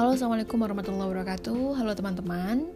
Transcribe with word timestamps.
Halo, 0.00 0.16
assalamualaikum 0.16 0.64
warahmatullahi 0.64 1.12
wabarakatuh. 1.12 1.76
Halo 1.76 1.92
teman-teman. 1.92 2.72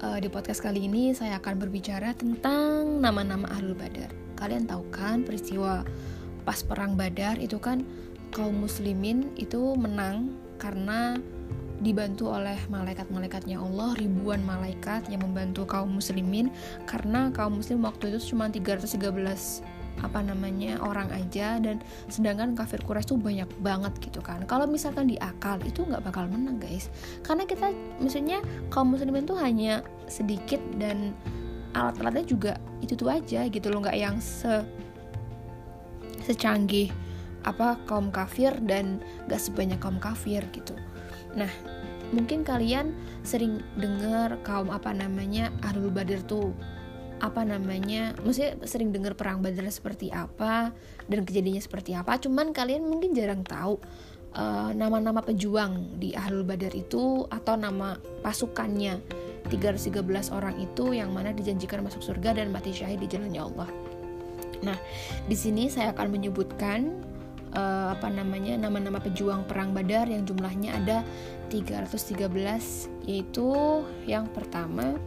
Uh, 0.00 0.16
di 0.24 0.32
podcast 0.32 0.64
kali 0.64 0.88
ini 0.88 1.12
saya 1.12 1.36
akan 1.36 1.60
berbicara 1.60 2.16
tentang 2.16 2.96
nama-nama 2.96 3.44
Ahlul 3.52 3.76
Badar. 3.76 4.08
Kalian 4.40 4.64
tahu 4.64 4.88
kan 4.88 5.20
peristiwa 5.20 5.84
pas 6.48 6.64
perang 6.64 6.96
Badar 6.96 7.36
itu 7.44 7.60
kan 7.60 7.84
kaum 8.32 8.56
muslimin 8.56 9.36
itu 9.36 9.76
menang 9.76 10.32
karena 10.56 11.20
dibantu 11.84 12.32
oleh 12.32 12.56
malaikat-malaikatnya 12.72 13.60
Allah, 13.60 13.92
ribuan 14.00 14.40
malaikat 14.40 15.12
yang 15.12 15.28
membantu 15.28 15.68
kaum 15.68 15.92
muslimin 15.92 16.48
karena 16.88 17.28
kaum 17.36 17.60
muslim 17.60 17.84
waktu 17.84 18.16
itu 18.16 18.32
cuma 18.32 18.48
313 18.48 18.96
apa 20.02 20.20
namanya 20.24 20.80
orang 20.82 21.08
aja. 21.12 21.60
Dan 21.60 21.80
sedangkan 22.10 22.56
kafir 22.56 22.82
Quraisy 22.82 23.14
tuh 23.14 23.20
banyak 23.20 23.48
banget 23.62 23.92
gitu 24.00 24.20
kan. 24.20 24.44
Kalau 24.44 24.68
misalkan 24.68 25.08
di 25.08 25.16
akal 25.20 25.60
itu 25.62 25.84
nggak 25.84 26.04
bakal 26.04 26.28
menang 26.28 26.58
guys. 26.60 26.88
Karena 27.22 27.44
kita 27.48 27.72
maksudnya 28.00 28.40
kaum 28.72 28.92
muslimin 28.92 29.24
tuh 29.24 29.38
hanya 29.38 29.80
sedikit 30.10 30.60
dan 30.76 31.16
alat-alatnya 31.76 32.24
juga 32.24 32.52
itu 32.80 32.96
tuh 32.96 33.12
aja 33.12 33.46
gitu 33.48 33.68
loh. 33.68 33.84
Nggak 33.84 33.98
yang 33.98 34.16
se 34.20 34.64
secanggih 36.26 36.90
apa 37.46 37.78
kaum 37.86 38.10
kafir 38.10 38.50
dan 38.66 38.98
gak 39.30 39.38
sebanyak 39.38 39.78
kaum 39.78 40.02
kafir 40.02 40.42
gitu. 40.50 40.74
Nah 41.38 41.48
mungkin 42.10 42.42
kalian 42.42 42.90
sering 43.22 43.62
dengar 43.78 44.38
kaum 44.42 44.70
apa 44.70 44.90
namanya 44.90 45.54
Ahlul 45.62 45.94
Badar 45.94 46.22
tuh 46.26 46.50
apa 47.16 47.48
namanya 47.48 48.12
maksudnya 48.20 48.60
sering 48.68 48.92
dengar 48.92 49.16
perang 49.16 49.40
badar 49.40 49.64
seperti 49.72 50.12
apa 50.12 50.72
dan 51.08 51.24
kejadiannya 51.24 51.64
seperti 51.64 51.96
apa 51.96 52.20
cuman 52.20 52.52
kalian 52.52 52.84
mungkin 52.84 53.16
jarang 53.16 53.40
tahu 53.40 53.80
eh, 54.36 54.70
nama-nama 54.76 55.24
pejuang 55.24 55.96
di 55.96 56.12
Ahlul 56.12 56.44
Badar 56.44 56.76
itu 56.76 57.24
atau 57.32 57.56
nama 57.56 57.96
pasukannya 58.20 59.00
313 59.48 60.34
orang 60.34 60.58
itu 60.58 60.92
yang 60.92 61.14
mana 61.14 61.30
dijanjikan 61.30 61.80
masuk 61.80 62.02
surga 62.02 62.36
dan 62.36 62.50
mati 62.50 62.74
syahid 62.74 62.98
di 62.98 63.06
jalannya 63.06 63.42
Allah. 63.46 63.70
Nah, 64.66 64.74
di 65.30 65.36
sini 65.38 65.70
saya 65.70 65.94
akan 65.94 66.10
menyebutkan 66.10 66.90
uh, 67.54 67.94
apa 67.94 68.10
namanya 68.10 68.58
nama-nama 68.58 68.98
pejuang 68.98 69.46
perang 69.46 69.70
Badar 69.70 70.10
yang 70.10 70.26
jumlahnya 70.26 70.74
ada 70.82 71.06
313 71.48 73.06
yaitu 73.06 73.48
yang 74.08 74.26
pertama 74.34 74.98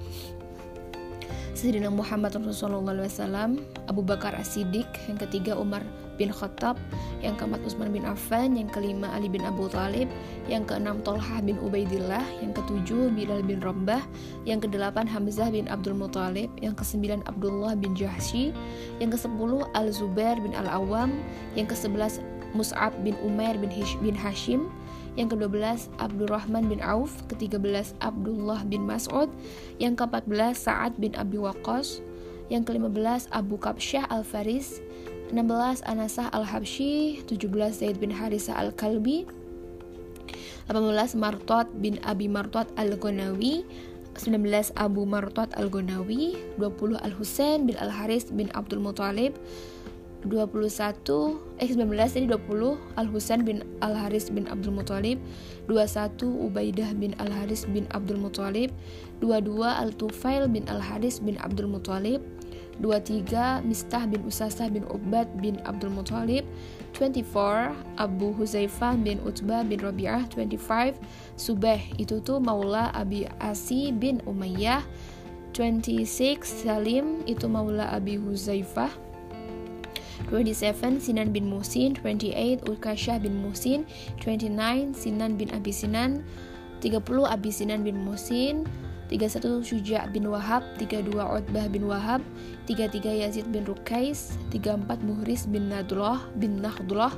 Sayyidina 1.59 1.91
Muhammad 1.91 2.39
Rasulullah 2.39 2.95
SAW, 3.03 3.59
Abu 3.91 3.99
Bakar 3.99 4.31
As-Siddiq, 4.31 4.87
yang 5.11 5.19
ketiga 5.19 5.59
Umar 5.59 5.83
bin 6.15 6.31
Khattab, 6.31 6.79
yang 7.19 7.35
keempat 7.35 7.59
Utsman 7.67 7.91
bin 7.91 8.07
Affan, 8.07 8.55
yang 8.55 8.71
kelima 8.71 9.11
Ali 9.11 9.27
bin 9.27 9.43
Abu 9.43 9.67
Talib, 9.67 10.07
yang 10.47 10.63
keenam 10.63 11.03
Tolhah 11.03 11.43
bin 11.43 11.59
Ubaidillah, 11.59 12.23
yang 12.39 12.55
ketujuh 12.55 13.11
Bilal 13.11 13.43
bin 13.43 13.59
Rabah, 13.59 13.99
yang 14.47 14.63
kedelapan 14.63 15.03
Hamzah 15.03 15.51
bin 15.51 15.67
Abdul 15.67 15.99
Muthalib, 15.99 16.47
yang 16.63 16.79
kesembilan 16.79 17.27
Abdullah 17.27 17.75
bin 17.75 17.91
Jahsy, 17.91 18.55
yang 19.03 19.11
kesepuluh 19.11 19.67
Al-Zubair 19.75 20.39
bin 20.39 20.55
Al-Awam, 20.55 21.11
yang 21.59 21.67
kesebelas 21.67 22.23
Mus'ab 22.55 22.95
bin 23.03 23.19
Umair 23.19 23.59
bin, 23.59 23.67
Hish, 23.67 23.99
bin 23.99 24.15
Hashim, 24.15 24.71
yang 25.19 25.27
ke-12 25.27 25.91
Abdurrahman 25.99 26.71
bin 26.71 26.79
Auf, 26.79 27.11
ke-13 27.27 27.91
Abdullah 27.99 28.63
bin 28.63 28.87
Mas'ud, 28.87 29.27
yang 29.75 29.99
ke-14 29.99 30.55
Sa'ad 30.55 30.95
bin 30.95 31.11
Abi 31.19 31.35
Waqqas, 31.35 31.99
yang 32.47 32.63
ke-15 32.63 33.27
Abu 33.35 33.59
Kabsyah 33.59 34.07
Al-Faris, 34.07 34.79
16 35.35 35.83
Anasah 35.83 36.31
Al-Habsyi, 36.31 37.27
17 37.27 37.51
Zaid 37.75 37.99
bin 37.99 38.15
Harisa 38.15 38.55
Al-Kalbi, 38.55 39.27
18 40.71 41.19
Martot 41.19 41.67
bin 41.83 41.99
Abi 42.07 42.31
Martot 42.31 42.71
Al-Gonawi, 42.79 43.67
19 44.15 44.71
Abu 44.79 45.03
Martot 45.03 45.51
Al-Gonawi, 45.59 46.39
20 46.55 46.95
Al-Husain 46.95 47.67
bin 47.67 47.75
Al-Haris 47.75 48.31
bin 48.31 48.47
Abdul 48.55 48.79
Muthalib, 48.79 49.35
21 50.27 51.63
eh 51.63 51.69
19 51.71 51.95
jadi 51.95 52.27
20 52.27 52.75
Al 52.99 53.07
Husain 53.07 53.39
bin 53.47 53.63
Al 53.79 53.95
Haris 53.95 54.27
bin 54.27 54.51
Abdul 54.51 54.75
Muthalib. 54.75 55.15
21 55.71 56.27
Ubaidah 56.27 56.91
bin 56.99 57.15
Al 57.23 57.31
Haris 57.31 57.63
bin 57.63 57.87
Abdul 57.95 58.19
Muthalib. 58.19 58.75
22 59.23 59.63
Al 59.63 59.95
Tufail 59.95 60.51
bin 60.51 60.67
Al 60.67 60.83
Haris 60.83 61.23
bin 61.23 61.39
Abdul 61.39 61.71
Muthalib. 61.71 62.19
23 62.83 63.63
Mistah 63.63 64.07
bin 64.07 64.23
Usasah 64.27 64.67
bin 64.67 64.83
Ubad 64.91 65.27
bin 65.39 65.55
Abdul 65.63 65.95
Muthalib. 65.95 66.43
24 66.99 67.71
Abu 67.95 68.35
Huzaifah 68.35 68.99
bin 68.99 69.23
Utbah 69.23 69.63
bin 69.63 69.79
Rabi'ah. 69.79 70.27
25 70.35 70.99
Subeh 71.39 71.79
itu 71.95 72.19
tuh 72.19 72.43
Maula 72.43 72.91
Abi 72.91 73.23
Asi 73.39 73.95
bin 73.95 74.19
Umayyah. 74.27 74.83
26 75.55 76.43
Salim 76.43 77.23
itu 77.23 77.47
Maula 77.47 77.87
Abi 77.91 78.19
Huzaifah 78.19 79.08
27 80.29 81.01
Sinan 81.01 81.33
bin 81.33 81.49
Musin 81.49 81.97
28 81.97 82.69
Ulkasyah 82.69 83.17
bin 83.17 83.41
Musin 83.41 83.89
29 84.21 84.93
Sinan 84.93 85.41
bin 85.41 85.49
Abi 85.49 85.73
Sinan 85.73 86.21
30 86.85 87.01
Abi 87.25 87.49
Sinan 87.49 87.81
bin 87.81 87.97
Musin 87.97 88.69
31 89.09 89.65
Syuja' 89.65 90.05
bin 90.13 90.29
Wahab 90.29 90.61
32 90.77 91.17
Utbah 91.17 91.65
bin 91.73 91.89
Wahab 91.89 92.21
33 92.69 93.25
Yazid 93.25 93.49
bin 93.49 93.65
Rukais 93.65 94.37
34 94.53 95.01
Muhris 95.01 95.49
bin 95.49 95.73
Nadullah 95.73 96.21
bin 96.37 96.61
Nahdullah 96.61 97.17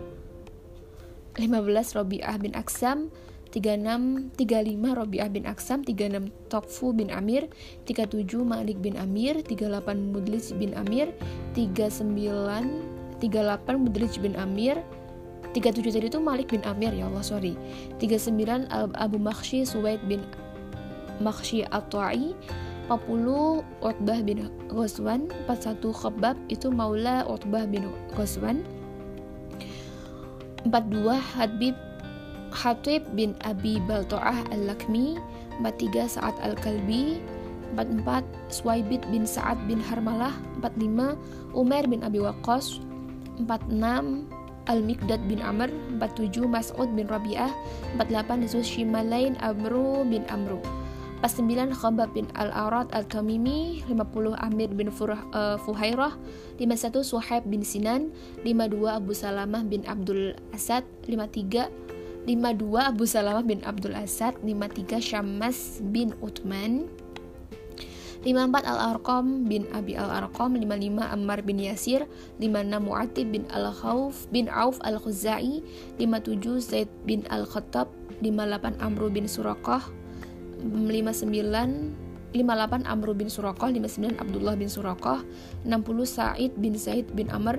15 1.36 2.00
Robi'ah 2.00 2.40
bin 2.40 2.56
Aksam 2.56 3.12
36 3.52 4.32
35 4.40 4.96
Robi'ah 4.96 5.28
bin 5.28 5.44
Aksam 5.44 5.84
36 5.84 6.32
Tokfu 6.48 6.96
bin 6.96 7.12
Amir 7.12 7.52
37 7.84 8.24
Malik 8.48 8.80
bin 8.80 8.96
Amir 8.96 9.44
38 9.44 10.16
Mudlis 10.16 10.56
bin 10.56 10.72
Amir 10.72 11.12
39 11.60 12.91
38 13.22 13.78
Mudrij 13.78 14.18
bin 14.18 14.34
Amir. 14.34 14.82
37 15.54 15.94
tadi 15.94 16.08
itu 16.10 16.20
Malik 16.20 16.50
bin 16.50 16.66
Amir 16.66 16.90
ya 16.92 17.06
Allah 17.06 17.22
sorry. 17.22 17.54
39 18.02 18.66
Abu 18.98 19.18
Makhshi 19.22 19.62
Suwaid 19.62 20.02
bin 20.10 20.26
Makhshi 21.22 21.64
At-Ta'i. 21.70 22.34
40 22.90 23.64
Utbah 23.86 24.20
bin 24.26 24.50
Ghazwan. 24.68 25.30
41 25.48 25.94
Khabbab 25.94 26.36
itu 26.50 26.68
Maula 26.74 27.24
Utbah 27.30 27.70
bin 27.70 27.88
Ghazwan. 28.18 28.66
42 30.66 31.16
Habib 31.38 31.76
Hatib 32.52 33.08
bin 33.16 33.38
Abi 33.48 33.80
Balto'ah 33.86 34.44
Al-Lakmi. 34.52 35.16
43 35.64 36.20
Sa'ad 36.20 36.36
Al-Kalbi. 36.42 37.22
44 37.76 38.24
Swaibit 38.52 39.04
bin 39.08 39.24
Sa'ad 39.24 39.56
bin 39.68 39.80
Harmalah. 39.80 40.36
45 40.60 41.16
Umar 41.56 41.88
bin 41.88 42.04
Abi 42.04 42.20
Waqqas 42.20 42.84
46 43.40 44.42
Al-Mikdad 44.70 45.22
bin 45.26 45.42
Amr 45.42 45.74
47 45.98 46.46
Mas'ud 46.46 46.90
bin 46.94 47.10
Rabi'ah 47.10 47.50
48 47.98 48.52
Zul 48.52 48.62
Shimalain 48.62 49.34
Amru 49.42 50.06
bin 50.06 50.22
Amru. 50.30 50.62
49 51.22 51.78
Khabab 51.78 52.10
bin 52.18 52.26
Al-Arad 52.34 52.90
Al-Tamimi 52.98 53.86
50 53.86 54.34
Amir 54.42 54.74
bin 54.74 54.90
Furah, 54.90 55.22
uh, 55.38 55.58
Fuhairah 55.62 56.18
51 56.58 57.06
Suhaib 57.06 57.46
bin 57.46 57.62
Sinan 57.62 58.10
52 58.42 58.90
Abu 58.90 59.14
Salamah 59.14 59.62
bin 59.62 59.86
Abdul 59.86 60.34
Asad 60.50 60.82
53 61.06 61.70
52 62.26 62.74
Abu 62.82 63.06
Salamah 63.06 63.46
bin 63.46 63.62
Abdul 63.62 63.94
Asad 63.94 64.34
53 64.42 64.98
Syammas 64.98 65.78
bin 65.94 66.14
Uthman 66.26 66.90
54 68.22 68.70
Al-Arqam 68.70 69.50
bin 69.50 69.66
Abi 69.74 69.98
Al-Arqam 69.98 70.54
55 70.54 71.02
Ammar 71.10 71.42
bin 71.42 71.58
Yasir 71.58 72.06
56 72.38 72.78
Mu'atib 72.78 73.34
bin 73.34 73.50
Al-Khawf 73.50 74.30
bin 74.30 74.46
Auf 74.46 74.78
Al-Khuzai 74.86 75.66
57 75.98 76.62
Zaid 76.62 76.90
bin 77.10 77.26
Al-Khattab 77.34 77.90
58 78.22 78.78
Amru 78.78 79.10
bin 79.10 79.26
Surakah 79.26 79.90
59 80.62 81.34
58 82.38 82.86
Amru 82.86 83.12
bin 83.18 83.28
Surakah 83.28 83.74
59 83.74 84.22
Abdullah 84.22 84.54
bin 84.54 84.70
Surakah 84.70 85.26
60 85.66 85.82
Sa'id 86.06 86.54
bin 86.62 86.78
Zaid 86.78 87.10
bin 87.18 87.26
Amr 87.34 87.58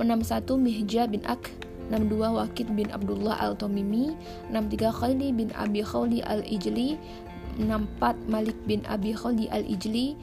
61 0.00 0.56
Mihja 0.56 1.04
bin 1.04 1.20
Ak 1.28 1.52
62 1.92 2.36
Wakid 2.36 2.68
bin 2.76 2.88
Abdullah 2.92 3.36
Al-Tamimi 3.40 4.12
63 4.52 4.88
Khali 4.92 5.28
bin 5.32 5.48
Abi 5.56 5.80
Khawli 5.80 6.20
Al-Ijli 6.20 7.00
64 7.58 8.30
Malik 8.30 8.56
bin 8.64 8.86
Abi 8.86 9.12
Khali 9.12 9.50
Al-Ijli 9.50 10.14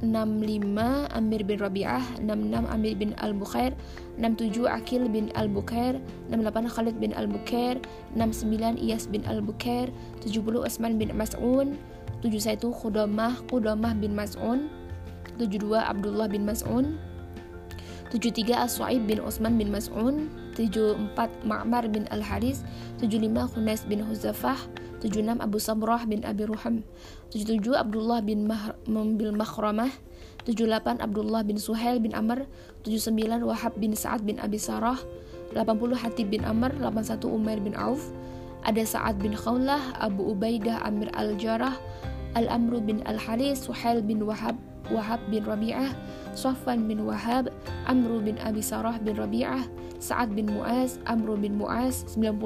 65 0.00 1.10
Amir 1.10 1.42
bin 1.42 1.58
Rabi'ah 1.58 2.02
66 2.22 2.70
Amir 2.70 2.94
bin 2.94 3.10
Al-Bukhair 3.18 3.74
67 4.16 4.66
Akil 4.70 5.10
bin 5.10 5.34
Al-Bukhair 5.34 5.98
68 6.30 6.70
Khalid 6.70 6.96
bin 7.02 7.10
Al-Bukhair 7.14 7.82
69 8.14 8.78
Iyas 8.78 9.10
bin 9.10 9.26
Al-Bukhair 9.26 9.90
70 10.22 10.62
Osman 10.62 11.02
bin 11.02 11.10
Mas'un 11.18 11.74
71 12.22 12.62
Khudamah 12.70 13.42
Khudamah 13.50 13.92
bin 13.98 14.14
Mas'un 14.14 14.70
72 15.42 15.74
Abdullah 15.74 16.30
bin 16.30 16.46
Mas'un 16.46 16.94
73 18.14 18.54
As-Su'ib 18.54 19.02
bin 19.04 19.18
Osman 19.18 19.58
bin 19.58 19.74
Mas'un 19.74 20.30
74 20.58 21.46
Ma'mar 21.46 21.86
bin 21.86 22.10
Al-Haris 22.10 22.66
75 22.98 23.54
Khunais 23.54 23.86
bin 23.86 24.02
Huzafah 24.02 24.58
76 24.98 25.38
Abu 25.38 25.62
Samrah 25.62 26.02
bin 26.10 26.26
Abi 26.26 26.50
Ruham 26.50 26.82
77 27.30 27.62
Abdullah 27.78 28.18
bin, 28.18 28.50
Mahr 28.50 28.74
Makhramah 28.90 29.94
78 30.50 30.98
Abdullah 30.98 31.46
bin 31.46 31.62
Suhail 31.62 32.02
bin 32.02 32.10
Amr 32.18 32.50
79 32.82 33.46
Wahab 33.46 33.78
bin 33.78 33.94
Sa'ad 33.94 34.26
bin 34.26 34.42
Abi 34.42 34.58
Sarah 34.58 34.98
80 35.54 36.02
Hatib 36.02 36.34
bin 36.34 36.42
Amr 36.42 36.74
81 36.82 37.22
Umair 37.30 37.62
bin 37.62 37.78
Auf 37.78 38.10
ada 38.66 38.82
Sa'ad 38.82 39.22
bin 39.22 39.38
Khawlah 39.38 39.94
Abu 40.02 40.34
Ubaidah 40.34 40.82
Amir 40.82 41.14
Al-Jarrah 41.14 41.78
Al-Amru 42.36 42.82
bin 42.82 43.00
Al-Haris 43.08 43.64
Suhail 43.64 44.04
bin 44.04 44.24
Wahab 44.24 44.56
Wahab 44.88 45.20
bin 45.32 45.44
Rabi'ah 45.44 45.92
Sofwan 46.32 46.88
bin 46.88 47.04
Wahab 47.04 47.52
Amru 47.88 48.20
bin 48.20 48.36
Abi 48.42 48.60
Sarah 48.64 48.96
bin 49.00 49.16
Rabi'ah 49.16 49.64
Sa'ad 49.98 50.32
bin 50.32 50.48
Mu'az 50.52 51.00
Amru 51.08 51.36
bin 51.36 51.56
Mu'az 51.56 52.04
90 52.12 52.36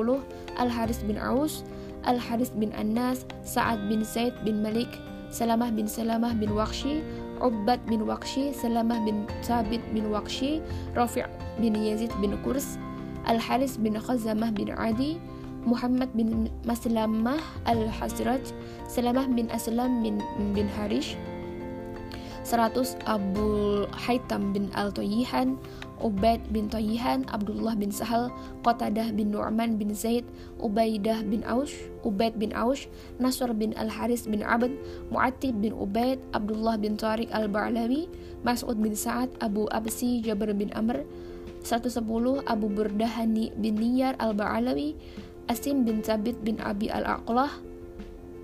Al-Haris 0.59 1.01
bin 1.07 1.19
Aus 1.19 1.67
Al-Haris 2.03 2.51
bin 2.59 2.75
Anas, 2.75 3.23
Sa'ad 3.47 3.87
bin 3.87 4.03
Zaid 4.03 4.35
bin 4.43 4.63
Malik, 4.63 4.91
Salamah 5.31 5.71
bin 5.71 5.87
Salamah 5.87 6.35
bin 6.35 6.51
Waqshi, 6.51 7.03
Ubbad 7.39 7.79
bin 7.87 8.07
Waqshi, 8.07 8.51
Salamah 8.55 8.99
bin 9.07 9.27
Thabit 9.47 9.83
bin 9.95 10.11
Waqshi, 10.11 10.63
Rafi' 10.99 11.27
bin 11.63 11.79
Yazid 11.79 12.11
bin 12.19 12.35
Kurs, 12.43 12.79
Al-Haris 13.27 13.79
bin 13.79 13.95
Khazamah 13.95 14.51
bin 14.55 14.75
Adi, 14.75 15.23
Muhammad 15.63 16.11
bin 16.15 16.51
Maslamah 16.67 17.43
Al-Hasraj, 17.67 18.51
Salamah 18.91 19.27
bin 19.31 19.47
Aslam 19.51 20.03
bin, 20.03 20.19
bin 20.55 20.67
Harish, 20.79 21.15
100 22.43 22.99
Abu 23.07 23.87
Haitam 23.95 24.51
bin 24.51 24.67
Al-Toyihan, 24.75 25.55
Ubaid 26.03 26.43
bin 26.51 26.67
Toyihan, 26.67 27.23
Abdullah 27.31 27.79
bin 27.79 27.95
Sahal, 27.95 28.35
Qatadah 28.67 29.15
bin 29.15 29.31
Nu'man 29.31 29.79
bin 29.79 29.95
Zaid, 29.95 30.27
Ubaidah 30.59 31.23
bin 31.23 31.47
Aush, 31.47 31.73
Ubaid 32.03 32.35
bin 32.35 32.51
Aush, 32.59 32.91
Nasr 33.23 33.55
bin 33.55 33.71
Al-Haris 33.79 34.27
bin 34.27 34.43
Abd, 34.43 34.75
Mu'atib 35.15 35.63
bin 35.63 35.71
Ubaid, 35.79 36.19
Abdullah 36.35 36.75
bin 36.75 36.99
Tariq 36.99 37.31
Al-Ba'lawi, 37.31 38.11
Mas'ud 38.43 38.75
bin 38.83 38.99
Sa'ad, 38.99 39.31
Abu 39.39 39.71
Absi, 39.71 40.27
Jabir 40.27 40.51
bin 40.59 40.75
Amr, 40.75 41.07
110 41.63 42.03
Abu 42.51 42.67
Burdahani 42.67 43.55
bin 43.55 43.79
Niyar 43.79 44.19
Al-Ba'alawi, 44.19 44.99
Asim 45.51 45.83
bin 45.83 46.03
Sabit 46.03 46.39
bin 46.43 46.59
Abi 46.63 46.91
Al-Aqlah, 46.91 47.51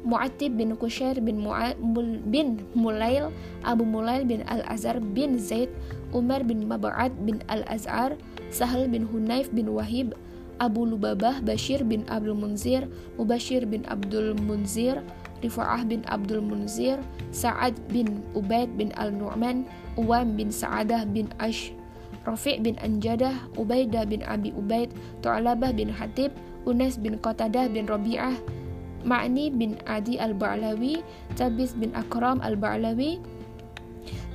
Mu'atib 0.06 0.54
bin 0.54 0.78
Kushair 0.78 1.18
bin, 1.18 1.42
Mu'amul 1.42 2.22
bin 2.30 2.62
Mulail, 2.72 3.34
Abu 3.66 3.82
Mulail 3.82 4.22
bin 4.24 4.46
Al-Azhar 4.46 5.02
bin 5.02 5.36
Zaid, 5.36 5.68
Umar 6.14 6.46
bin 6.46 6.64
Mab'ad 6.70 7.12
bin 7.26 7.42
Al-Azhar, 7.50 8.14
Sahal 8.48 8.86
bin 8.86 9.04
Hunayf 9.10 9.50
bin 9.50 9.68
Wahib, 9.74 10.14
Abu 10.58 10.86
Lubabah 10.86 11.42
Bashir 11.42 11.82
bin 11.86 12.06
Abdul 12.10 12.34
Munzir, 12.34 12.86
Mubashir 13.18 13.66
bin 13.66 13.86
Abdul 13.86 14.34
Munzir, 14.38 15.02
Rifa'ah 15.38 15.86
bin 15.86 16.02
Abdul 16.10 16.42
Munzir, 16.42 16.98
Sa'ad 17.30 17.78
bin 17.94 18.22
Ubaid 18.34 18.74
bin 18.74 18.90
Al-Nu'man, 18.98 19.66
Uwam 19.94 20.34
bin 20.34 20.50
Sa'adah 20.50 21.06
bin 21.06 21.30
Ash, 21.38 21.70
Rafi' 22.26 22.58
bin 22.58 22.74
Anjadah, 22.82 23.34
Ubaidah 23.54 24.02
bin 24.10 24.26
Abi 24.26 24.50
Ubaid, 24.50 24.90
Tu'alabah 25.22 25.70
bin 25.74 25.88
Hatib, 25.94 26.34
Unas 26.68 27.00
bin 27.00 27.16
Qatadah 27.16 27.72
bin 27.72 27.88
Rabi'ah, 27.88 28.36
Ma'ni 29.08 29.48
bin 29.48 29.80
Adi 29.88 30.20
al-Ba'lawi, 30.20 31.00
Tabis 31.32 31.72
bin 31.72 31.96
Akram 31.96 32.44
al-Ba'lawi, 32.44 33.16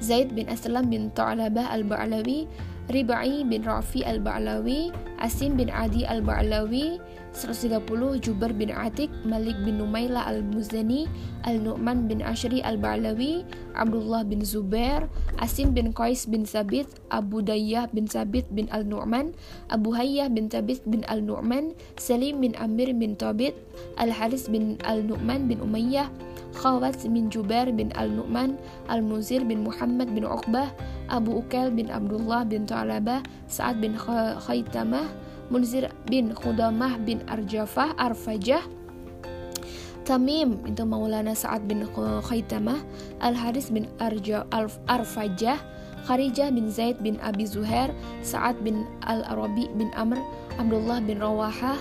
Zaid 0.01 0.33
bin 0.33 0.50
Aslam 0.50 0.89
bin 0.89 1.13
Ta'labah 1.13 1.69
al-Ba'lawi, 1.69 2.50
Ribai 2.91 3.47
bin 3.47 3.63
Rafi 3.63 4.03
al-Ba'lawi, 4.03 4.91
Asim 5.24 5.56
bin 5.56 5.71
Adi 5.71 6.03
al-Ba'lawi, 6.03 7.00
130 7.33 8.21
Jubar 8.21 8.53
bin 8.53 8.69
Atik, 8.69 9.09
Malik 9.25 9.57
bin 9.65 9.81
Numaila 9.81 10.21
al-Muzani, 10.30 11.09
Al-Nu'man 11.47 12.06
bin 12.06 12.21
Ashri 12.21 12.62
al-Ba'lawi, 12.62 13.47
Abdullah 13.74 14.21
bin 14.27 14.45
Zubair, 14.45 15.09
Asim 15.41 15.74
bin 15.74 15.95
Qais 15.95 16.30
bin 16.30 16.45
Sabit, 16.45 16.85
Abu 17.09 17.41
Dayyah 17.41 17.89
bin 17.89 18.06
Sabit 18.06 18.45
bin 18.53 18.69
Al-Nu'man, 18.69 19.33
Abu 19.74 19.97
Hayyah 19.97 20.30
bin 20.30 20.51
Tabit 20.51 20.85
bin 20.85 21.01
Al-Nu'man, 21.09 21.74
Salim 21.97 22.44
bin 22.44 22.53
Amir 22.62 22.94
bin 22.94 23.18
Tabit, 23.18 23.57
Al-Haris 23.97 24.51
bin 24.51 24.77
Al-Nu'man 24.85 25.50
bin 25.50 25.57
Umayyah, 25.63 26.12
Khawat 26.53 27.01
bin 27.09 27.33
Jubair 27.33 27.74
bin 27.74 27.89
Al-Nu'man, 27.97 28.62
Al-Muzir 28.85 29.41
bin 29.41 29.65
Muhammad 29.65 30.13
bin 30.13 30.21
Uqbah, 30.21 30.69
Abu 31.12 31.44
Ukail 31.44 31.74
bin 31.74 31.92
Abdullah 31.92 32.48
bin 32.48 32.68
Ta'labah, 32.68 33.24
Sa'ad 33.48 33.80
bin 33.80 33.96
Khaytamah, 33.98 35.08
Munzir 35.52 35.92
bin 36.08 36.32
Khudamah 36.32 36.98
bin 37.04 37.22
Arjafah 37.28 37.94
Arfajah 38.00 38.64
Tamim 40.04 40.60
itu 40.68 40.84
Maulana 40.84 41.38
Sa'ad 41.38 41.68
bin 41.68 41.84
Khaitamah 41.94 42.80
Al-Haris 43.24 43.72
bin 43.72 43.88
Arja 44.00 44.48
Arfajah 44.88 45.60
Kharijah 46.04 46.52
bin 46.52 46.68
Zaid 46.68 47.00
bin 47.00 47.16
Abi 47.24 47.48
Zuhair 47.48 47.92
Sa'ad 48.26 48.60
bin 48.66 48.84
Al-Arabi 49.08 49.72
bin 49.80 49.94
Amr 49.96 50.20
Abdullah 50.60 51.00
bin 51.06 51.24
Rawahah 51.24 51.80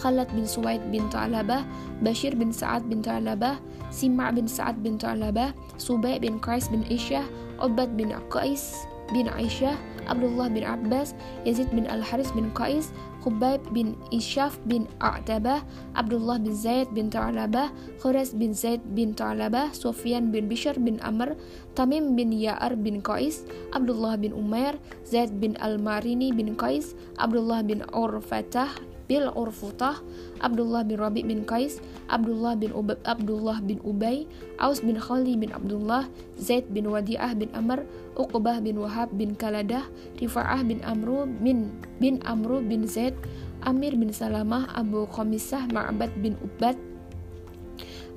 Khalad 0.00 0.32
bin 0.32 0.48
Suwaid 0.48 0.80
bin 0.88 1.06
Ta'labah 1.12 1.62
Bashir 2.00 2.32
bin 2.32 2.50
Sa'ad 2.50 2.88
bin 2.88 3.04
Ta'labah 3.04 3.60
Sima' 3.92 4.32
bin 4.32 4.48
Sa'ad 4.48 4.80
bin 4.80 4.96
Ta'labah 4.96 5.52
Subay 5.76 6.16
bin 6.16 6.40
Qais 6.40 6.72
bin 6.72 6.80
Isyah 6.88 7.28
Ubad 7.60 7.92
bin 8.00 8.16
Qais 8.32 8.88
bin 9.12 9.26
Aisyah 9.26 9.74
Abdullah 10.10 10.50
bin 10.50 10.66
Abbas, 10.66 11.14
Yazid 11.46 11.70
bin 11.70 11.86
Al-Haris 11.86 12.34
bin 12.34 12.50
Qais, 12.50 12.90
Khubayb 13.22 13.62
bin 13.70 13.94
Isyaf 14.10 14.58
bin 14.66 14.90
A'tabah, 14.98 15.62
Abdullah 15.94 16.42
bin 16.42 16.50
Zaid 16.50 16.90
bin 16.96 17.12
Ta'labah, 17.12 17.70
Khurais 18.02 18.34
bin 18.34 18.50
Zaid 18.50 18.82
bin 18.96 19.14
Ta'labah, 19.14 19.70
Sufyan 19.70 20.34
bin 20.34 20.50
Bishr 20.50 20.74
bin 20.80 20.98
Amr, 21.04 21.38
Tamim 21.78 22.18
bin 22.18 22.34
Ya'ar 22.34 22.74
bin 22.74 23.04
Qais, 23.04 23.46
Abdullah 23.70 24.18
bin 24.18 24.34
Umair, 24.34 24.80
Zaid 25.06 25.30
bin 25.38 25.54
Al-Marini 25.62 26.34
bin 26.34 26.58
Qais, 26.58 26.96
Abdullah 27.20 27.62
bin 27.62 27.84
Urfatah 27.94 28.72
bil 29.10 29.26
Urfutah, 29.34 29.98
Abdullah 30.38 30.86
bin 30.86 31.02
Rabi 31.02 31.26
bin 31.26 31.42
Qais, 31.42 31.82
Abdullah 32.06 32.54
bin 32.54 32.70
Ubay, 32.70 32.94
Abdullah 33.02 33.58
bin 33.58 33.82
Ubay, 33.82 34.30
Aus 34.62 34.78
bin 34.78 34.94
Khali 34.94 35.34
bin 35.34 35.50
Abdullah, 35.50 36.06
Zaid 36.38 36.70
bin 36.70 36.86
Wadi'ah 36.86 37.34
bin 37.34 37.50
Amr, 37.50 37.82
Uqbah 38.14 38.62
bin 38.62 38.78
Wahab 38.78 39.10
bin 39.18 39.34
Kaladah, 39.34 39.82
Rifa'ah 40.22 40.62
bin 40.62 40.78
Amru 40.86 41.26
bin 41.42 41.74
bin 41.98 42.22
Amru 42.22 42.62
bin 42.62 42.86
Zaid, 42.86 43.18
Amir 43.66 43.98
bin 43.98 44.14
Salamah, 44.14 44.70
Abu 44.78 45.10
Khamisah, 45.10 45.66
Ma'bad 45.74 46.14
bin 46.22 46.38
Ubad, 46.38 46.78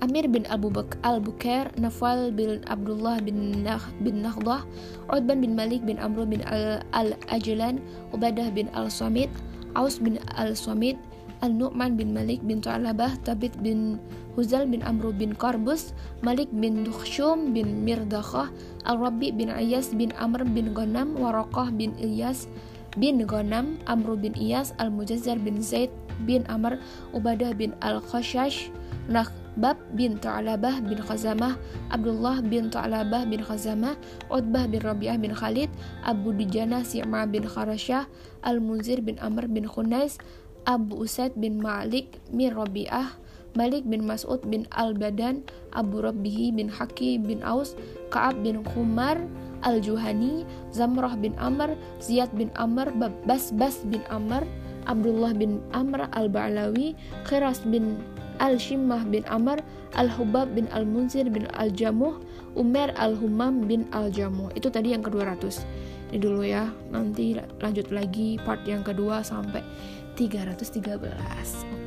Amir 0.04 0.28
bin 0.28 0.44
Abu 0.52 0.68
Bak 0.68 1.00
al-Bukair, 1.02 1.72
Nafal 1.80 2.36
bin 2.36 2.60
Abdullah 2.68 3.18
bin 3.24 3.64
Nah 3.66 3.82
bin 4.04 4.20
Nahdah, 4.22 4.68
Udban 5.08 5.40
bin 5.40 5.56
Malik 5.58 5.82
bin 5.88 5.96
Amru 5.98 6.28
bin 6.28 6.44
al-Ajlan, 6.92 7.80
Ubadah 8.12 8.52
bin 8.52 8.68
al-Samit, 8.76 9.32
Aus 9.74 9.98
bin 9.98 10.22
Al-Swamid, 10.38 10.98
Al-Nu'man 11.44 12.00
bin 12.00 12.16
Malik 12.16 12.40
bin 12.46 12.64
Tu'alabah, 12.64 13.20
Tabit 13.28 13.52
bin 13.60 14.00
Huzal 14.40 14.66
bin 14.66 14.82
Amru 14.82 15.12
bin 15.14 15.36
Karbus, 15.36 15.92
Malik 16.24 16.48
bin 16.50 16.88
Dukhshum 16.88 17.52
bin 17.52 17.84
Mirdakhah, 17.84 18.50
Al-Rabi 18.88 19.36
bin 19.36 19.52
Ayas 19.52 19.92
bin 19.92 20.16
Amr 20.18 20.48
bin 20.48 20.72
Ghanam, 20.72 21.20
Waraqah 21.20 21.70
bin 21.76 21.94
Ilyas 22.00 22.48
bin 22.96 23.22
Ghanam, 23.26 23.78
Amru 23.86 24.16
bin 24.16 24.34
Iyas, 24.34 24.74
Al-Mujazzar 24.80 25.38
bin 25.42 25.60
Zaid 25.60 25.90
bin 26.26 26.46
Amr, 26.50 26.80
Ubadah 27.12 27.54
bin 27.58 27.74
Al-Khashash, 27.82 28.72
Bab 29.54 29.78
bin 29.94 30.18
Ta'labah 30.18 30.82
bin 30.82 30.98
Khazamah, 30.98 31.58
Abdullah 31.94 32.42
bin 32.42 32.74
Ta'labah 32.74 33.30
bin 33.30 33.46
Khazamah, 33.46 33.94
Utbah 34.34 34.66
bin 34.66 34.82
Rabi'ah 34.82 35.18
bin 35.22 35.34
Khalid, 35.34 35.70
Abu 36.02 36.34
Dujana 36.34 36.82
Si'ma 36.82 37.30
bin 37.30 37.46
Kharashah, 37.46 38.10
Al-Munzir 38.42 39.06
bin 39.06 39.22
Amr 39.22 39.46
bin 39.46 39.70
Khunais, 39.70 40.18
Abu 40.66 41.06
Usaid 41.06 41.38
bin 41.38 41.62
Malik 41.62 42.18
bin 42.34 42.50
Rabi'ah, 42.50 43.20
Malik 43.54 43.86
bin 43.86 44.10
Mas'ud 44.10 44.42
bin 44.50 44.66
Al-Badan, 44.74 45.46
Abu 45.70 46.02
Rabbihi 46.02 46.58
bin 46.58 46.74
Haki 46.74 47.22
bin 47.22 47.46
Aus, 47.46 47.78
Ka'ab 48.10 48.42
bin 48.42 48.66
Khumar, 48.66 49.22
Al-Juhani, 49.62 50.44
Zamrah 50.74 51.14
bin 51.16 51.38
Amr, 51.38 51.78
Ziyad 52.02 52.34
bin 52.34 52.50
Amr, 52.58 52.90
Bas-Bas 53.30 53.86
bin 53.88 54.02
Amr, 54.10 54.44
Abdullah 54.90 55.32
bin 55.32 55.64
Amr 55.72 56.12
Al-Ba'lawi, 56.12 56.98
Khiras 57.24 57.64
bin 57.64 58.02
Al-Shimmah 58.40 59.06
bin 59.10 59.24
Amr, 59.30 59.62
Al-Hubab 59.98 60.54
bin 60.58 60.68
Al-Munzir 60.74 61.30
bin 61.30 61.46
Al-Jamuh, 61.54 62.18
Umar 62.58 62.94
Al-Humam 62.98 63.66
bin 63.66 63.86
Al-Jamuh. 63.94 64.50
Itu 64.58 64.70
tadi 64.70 64.94
yang 64.94 65.04
ke-200. 65.06 65.66
Ini 66.14 66.22
dulu 66.22 66.46
ya. 66.46 66.70
Nanti 66.94 67.34
lanjut 67.62 67.90
lagi 67.90 68.38
part 68.46 68.62
yang 68.70 68.86
kedua 68.86 69.26
sampai 69.26 69.66
313. 70.14 71.10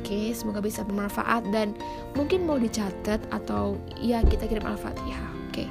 Oke, 0.03 0.35
semoga 0.35 0.59
bisa 0.59 0.83
bermanfaat 0.83 1.47
dan 1.51 1.71
mungkin 2.15 2.43
mau 2.43 2.59
dicatat 2.59 3.23
atau 3.31 3.79
ya 3.99 4.23
kita 4.23 4.47
kirim 4.47 4.65
Al-Fatihah. 4.67 5.31
Oke. 5.47 5.67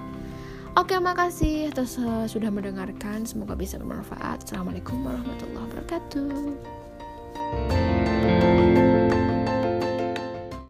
Oke, 0.77 1.01
makasih 1.01 1.73
atas 1.73 1.97
uh, 2.01 2.29
sudah 2.29 2.53
mendengarkan. 2.53 3.25
Semoga 3.25 3.57
bisa 3.57 3.81
bermanfaat. 3.81 4.45
Assalamualaikum 4.45 5.01
warahmatullahi 5.05 5.65
wabarakatuh. 5.73 7.96